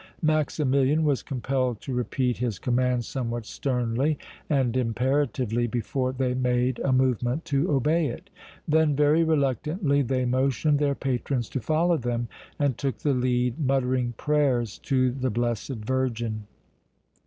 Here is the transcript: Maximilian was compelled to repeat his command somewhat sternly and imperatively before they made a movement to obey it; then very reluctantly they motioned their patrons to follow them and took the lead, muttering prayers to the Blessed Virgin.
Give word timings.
Maximilian 0.23 1.03
was 1.03 1.21
compelled 1.21 1.79
to 1.81 1.93
repeat 1.93 2.37
his 2.37 2.57
command 2.57 3.05
somewhat 3.05 3.45
sternly 3.45 4.17
and 4.49 4.75
imperatively 4.75 5.67
before 5.67 6.11
they 6.11 6.33
made 6.33 6.79
a 6.79 6.91
movement 6.91 7.45
to 7.45 7.69
obey 7.69 8.07
it; 8.07 8.31
then 8.67 8.95
very 8.95 9.23
reluctantly 9.23 10.01
they 10.01 10.25
motioned 10.25 10.79
their 10.79 10.95
patrons 10.95 11.47
to 11.49 11.59
follow 11.59 11.97
them 11.97 12.27
and 12.57 12.79
took 12.79 12.97
the 12.97 13.13
lead, 13.13 13.59
muttering 13.59 14.15
prayers 14.17 14.79
to 14.79 15.11
the 15.11 15.29
Blessed 15.29 15.67
Virgin. 15.75 16.45